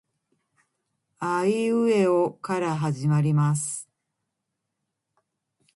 [1.19, 3.87] あいうえおから始まります